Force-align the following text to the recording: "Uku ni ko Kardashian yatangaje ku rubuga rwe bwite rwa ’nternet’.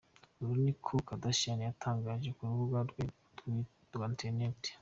"Uku 0.41 0.53
ni 0.63 0.73
ko 0.83 0.93
Kardashian 1.07 1.59
yatangaje 1.67 2.29
ku 2.35 2.41
rubuga 2.49 2.79
rwe 2.89 3.03
bwite 3.37 3.63
rwa 3.95 4.05
’nternet’. 4.11 4.61